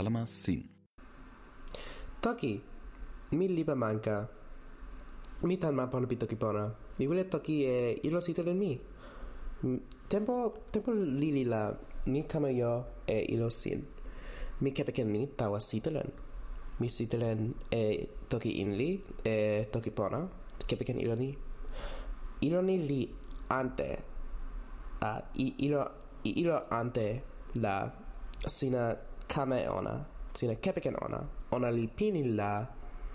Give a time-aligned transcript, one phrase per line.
[0.00, 0.64] kalama sin.
[2.24, 2.56] Toki,
[3.36, 4.28] mi liba manca.
[5.44, 6.72] Mi tan ma pon pito pona.
[6.98, 8.80] Mi wile toki e ilo sitelen mi.
[10.08, 11.76] Tempo, tempo lili la
[12.06, 13.84] ni kamayo e ilo sin.
[14.60, 16.08] Mi kepeken ni tawa sitelen.
[16.80, 20.28] Mi sitelen e toki inli e toki pona.
[20.66, 21.36] Kepeken ilo ni.
[22.40, 23.02] Ilo ni li
[23.48, 23.90] ante.
[25.02, 25.84] Uh, i, ilo,
[26.24, 27.22] ilo ante
[27.54, 27.92] la
[28.46, 28.96] sina
[29.32, 29.94] kame ona.
[30.34, 31.20] Sina kepeken ona.
[31.54, 32.50] Ona li pini la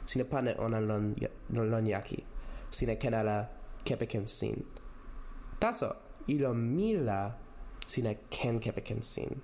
[0.05, 1.16] sina pane ona lon
[1.72, 2.20] lon yaki
[2.76, 3.48] sina kenala
[3.86, 4.58] kepeken sin.
[5.60, 5.90] Taso
[6.28, 7.20] ilo mila
[7.86, 9.41] sina ken kepeken sin.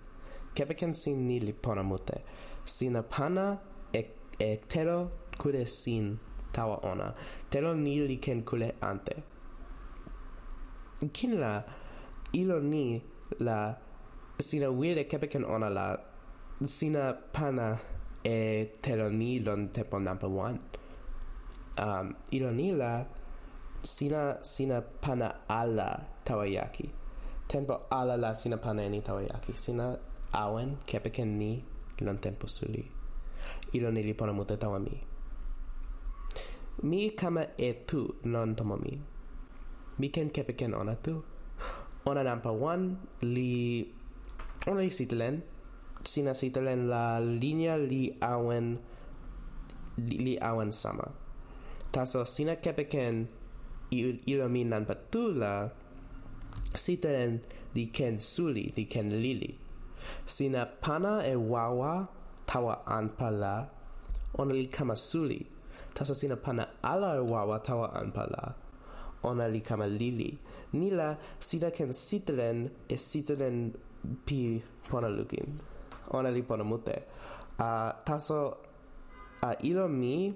[0.56, 2.18] Kepeken sin ni li pona mute.
[2.66, 3.60] Sina pana
[3.94, 4.02] e,
[4.40, 6.20] e telo kude sin
[6.52, 7.14] tawa ona.
[7.50, 9.16] Telo ni li ken kule ante.
[11.14, 11.64] Kin la
[12.34, 13.02] ilo ni
[13.40, 13.76] la
[14.40, 15.86] sina wile kepeken ona la
[16.66, 17.80] sina pana
[18.24, 20.60] e telonilon tempo number one.
[21.78, 23.06] Um, ironila
[23.82, 26.90] sina sina pana ala tawayaki.
[27.48, 29.58] Tempo ala la sina pana ni tawayaki.
[29.58, 29.98] Sina
[30.34, 31.64] awen kepeken ni
[32.00, 32.86] lon tempo suli.
[33.74, 35.04] Ironili pona mute tawa mi.
[36.84, 39.00] Mi kama e tu non tomo mi.
[39.98, 41.24] Mi ken kepeken ona tu.
[42.06, 43.94] Ona number one li...
[44.68, 45.42] Ona li
[46.04, 48.78] sin acetar la linea li awen
[49.98, 51.12] li, li awen sama
[51.92, 53.28] taso sina kepeken
[53.92, 54.20] il
[54.72, 55.70] nan patula
[56.74, 57.44] siteren
[57.76, 59.52] li ken suli li ken lili.
[60.26, 62.08] Sina pana e wawa
[62.48, 63.68] tawa anpa la
[64.40, 65.46] ona li kama suli.
[65.94, 68.44] Taso sina pana ala e wawa tawa anpa la
[69.24, 70.40] ona li kama lili.
[70.74, 73.58] Nila sina ken sitelen e sitelen
[74.26, 75.60] pi pona lukin
[76.18, 76.96] ona li pona mute.
[77.60, 78.40] Uh, taso
[79.44, 80.34] uh, ilo mi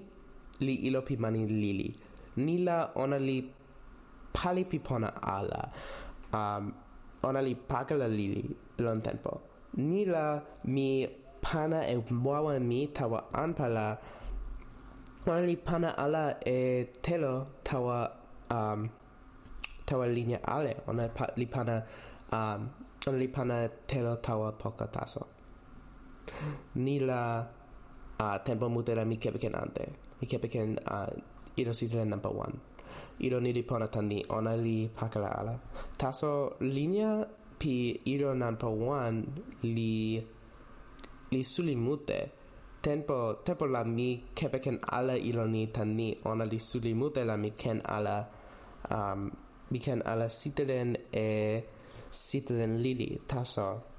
[0.60, 1.88] li ilo pi mani lili.
[2.36, 3.38] Nila ona li
[4.32, 5.62] pali pi pona ala.
[6.32, 6.74] Um,
[7.22, 8.44] ona li pakala lili
[8.78, 9.40] lon tempo.
[9.76, 11.06] Nila mi
[11.40, 13.98] pana e wawa mi tawa anpala
[15.26, 18.10] ona li pana ala e telo tawa
[18.50, 18.88] um,
[19.86, 21.82] tawa linea ale ona pa, li pana
[22.32, 22.70] um,
[23.06, 25.26] ona li pana telo tawa poka taso
[26.74, 27.46] nila
[28.20, 31.12] uh, tempo mutera mi kepekenante mi kepeken uh,
[31.56, 32.54] ilo sitre number one.
[33.20, 35.54] Ilo nili pona tani ona li pakala ala.
[35.96, 37.26] Taso linea
[37.58, 39.24] pi ilo number one
[39.62, 40.20] li
[41.30, 42.30] li suli mute.
[42.80, 47.50] Tempo tempo la mi kepeken ala ilo ni tani ona li suli mute la mi
[47.56, 48.28] ken ala
[48.90, 49.30] um,
[49.70, 51.64] mi ken ala sitelen e
[52.08, 53.20] sitelen lili.
[53.26, 53.95] Taso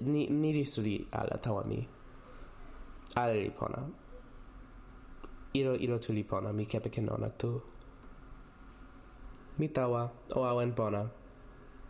[0.00, 1.88] Ni ni li alla tawami mi.
[3.16, 3.80] Al Lipona.
[5.52, 7.60] Iro iro tu Lipona, mi kepe ke non tu.
[9.58, 11.23] Mi tawa, o awen bona.